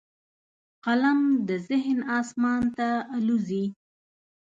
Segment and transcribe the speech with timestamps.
[0.85, 3.65] قلم د ذهن اسمان ته الوزي